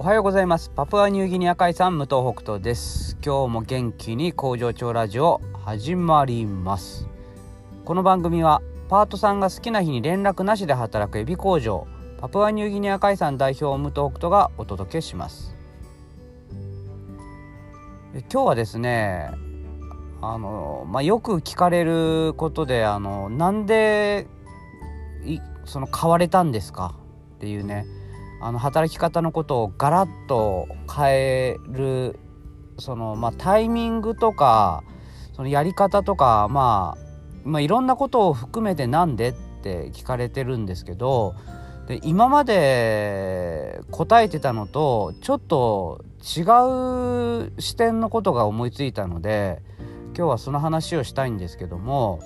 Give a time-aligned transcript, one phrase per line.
[0.00, 0.70] おはようございます。
[0.70, 3.18] パプアニューギニア海産無糖北斗です。
[3.22, 7.06] 今日も元気に工場長ラジオ始まります。
[7.84, 11.86] この番組はパートさんが好きな日に連絡なしで働くエビ工場
[12.18, 15.54] パプアニューギニア海産代表無糖北斗がお届けします。
[18.14, 19.30] 今日はですね
[20.22, 24.26] あの、まあ、よく聞かれることであのなんで
[25.66, 26.94] その買われたんですか？
[27.34, 27.84] っていうね。
[28.40, 32.18] あの働き方のことをガラッと変える
[32.78, 34.82] その、まあ、タイミングとか
[35.34, 41.34] そのやり方とか、まあ、まあいろんなことを含めてなんでって聞かれてるんですけど
[41.86, 46.42] で今まで答えてたのとちょっと違
[47.48, 49.62] う視点のことが思いついたので
[50.16, 52.20] 今日はその話をしたいんですけども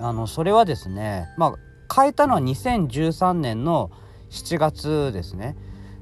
[0.00, 1.54] あのそれはですねまあ
[1.94, 3.90] 変えたのは2013年の
[4.30, 5.56] 7月ですね。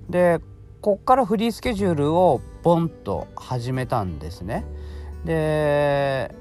[0.09, 0.41] で
[0.81, 4.65] こっからフリースケジュールをボンと始めたんですね。
[5.25, 6.35] で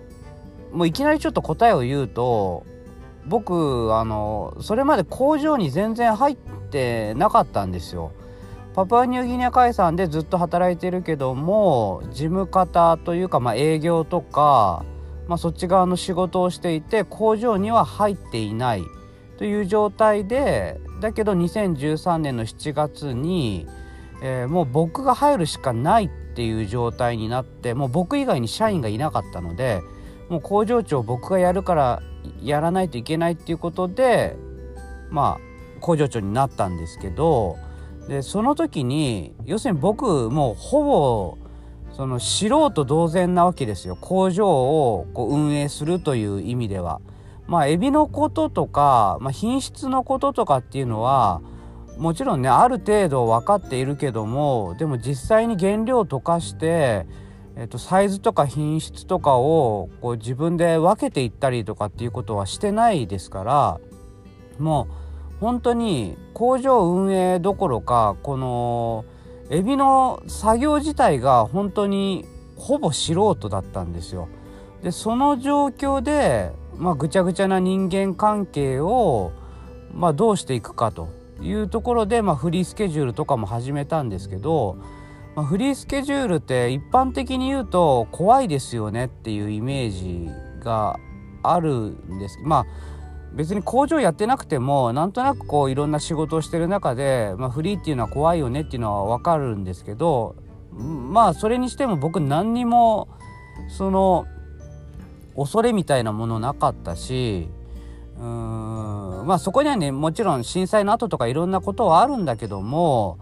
[0.71, 2.65] もういきなりちょっと答えを言うと
[3.25, 8.11] 僕あのそれまで工場に全然入ってなかったんですよ。
[8.75, 14.85] パプアニューギニア海産でずっと働いてるけども事務方というか、まあ、営業とか、
[15.27, 18.83] まあ、そっち側の仕事をしていて工場には入っていない。
[19.37, 23.67] という状態でだけど2013年の7月に、
[24.21, 29.81] えー、もう僕が入るしかないっていう状態になってもう僕以外に社員がいなかったので
[30.29, 32.01] もう工場長僕がやるから
[32.41, 34.35] やらないといけないっていうことで
[35.09, 37.57] まあ工場長になったんですけど
[38.07, 41.37] でその時に要するに僕もうほぼ
[41.95, 47.01] その素人同然なわけですよ工場をこう運営するという意味では。
[47.47, 51.41] まあエビのこととか、まあ、品質のこととかっていうのは
[51.97, 57.07] もちろんねある程度分かっているけどもでも実際に原料を溶かして、
[57.55, 63.79] えっと、サイズとか品質とかをこう自分で分けていったりとかっていうことはしてないですから
[64.59, 64.87] も
[65.39, 69.05] う本当に工場運営どころかこの
[69.49, 72.25] エビの作業自体が本当に
[72.57, 74.27] ほぼ素人だったんですよ。
[74.83, 79.31] でその状況でまあ、ぐちゃぐちゃな人間関係を、
[79.93, 81.09] まあ、どうしていくかと
[81.41, 84.77] いうところで、まあ、フリースケジュールとかも始めたんですけど、
[85.35, 90.29] まあ、フリースケジュールって一般的に言うと怖いですよねっていうイメージ
[90.63, 90.99] が
[91.43, 92.39] あるんです。
[92.43, 92.65] まあ
[93.33, 100.35] 別に工場やってなくてもなんとなくこういろんな仕事をしてる中で、まあ、フリーっていうのは怖いよねっていうのは分かるんですけど
[100.73, 103.09] まあそれにしても僕何にも
[103.69, 104.25] その
[105.37, 107.47] 恐れみたいなものなかったし
[108.17, 113.19] うーんまあそこにはねもちろん震災の後とかいろんなことはあるんだけども、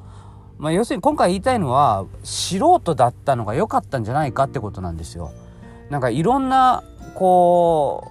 [0.58, 5.32] まあ、要するに今回言いたいのは素人だったのが良かったんじゃないかってことなんですよ。
[5.90, 6.84] なんかいろんな
[7.14, 8.08] こ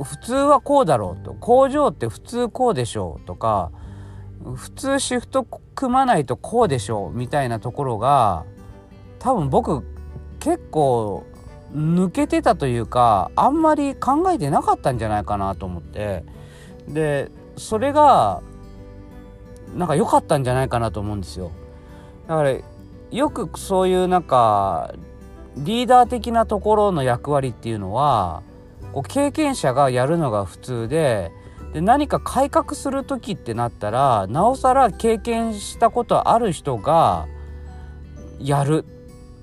[0.00, 3.70] う普通はこうだろうと工場って普通こうでしょうとか
[4.56, 8.44] 普通シフト組まないとこうでしょうみたいなところが
[9.20, 9.84] 多分僕
[10.40, 11.24] 結構
[11.74, 16.24] 抜けてたというかあんまり考えてなかったんじゃないかなと思って
[16.88, 18.42] でそれが
[19.74, 21.50] なんか良かったんじゃないかなと思うんですよ。
[22.28, 22.54] だから
[23.10, 24.94] よくそういうなんか
[25.56, 28.42] リーダー的なところの役割っていうのは
[28.92, 31.32] こう経験者がやるのが普通で
[31.72, 37.26] で何か改革する時ってなったらなおさら経験したことある人が
[38.38, 38.84] やる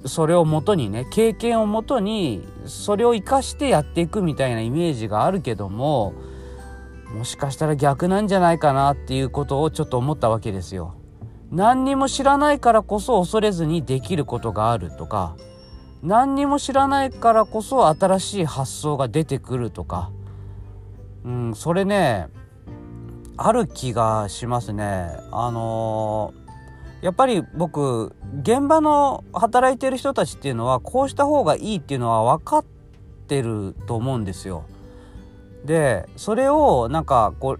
[0.06, 6.14] それをもとにね経験をもとにそれを生かしてやっていくみたいなイメージがあるけども
[7.16, 10.96] もしかしたら逆なんじゃないかなっていうことをちょっと思ったわけですよ。
[11.52, 15.36] 何にも知らないからこそ恐れずにできることがあるとか
[16.02, 20.12] 何にも知らないからこそ新しい発想が出てくるとか
[21.26, 22.30] うんそれね
[23.36, 25.10] ある気がしますね。
[25.32, 26.41] あのー
[27.02, 32.66] やっぱり僕現場の働いてる人たちっていうのはこうした方がいいっていうのは分かっ
[33.28, 34.66] てると思うんですよ。
[35.66, 37.58] でそれをなんかこ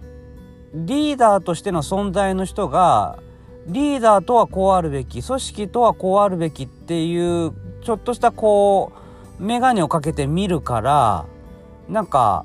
[0.74, 3.18] リーダーとしての存在の人が
[3.66, 7.52] リーダーとはこうあるべき組織とはこうあるべきっていう
[7.82, 8.92] ちょっとしたこ
[9.38, 11.26] う眼鏡をかけて見るから
[11.88, 12.44] なんか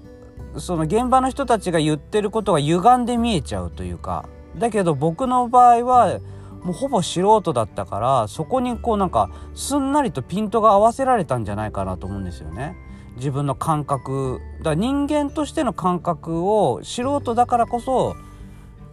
[0.58, 4.28] その現場の人たちが言ってることが歪んで見えちゃうというか
[4.58, 6.20] だけど僕の場合は
[6.64, 12.76] もうほぼ素人だったからそこにこうなんかすんなりとピントが合わせられたんじゃないかなと思うんですよね。
[13.16, 14.40] 自分の感覚。
[14.60, 18.16] だから人間としての感覚を素人だからこそ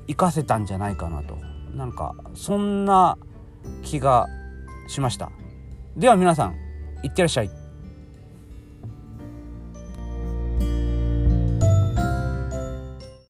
[0.07, 1.37] 活かせたんじゃないかなと。
[1.75, 3.19] なんかそんな
[3.83, 4.27] 気が
[4.89, 5.31] しました。
[5.97, 6.55] では皆さん
[7.03, 7.64] いってらっしゃい。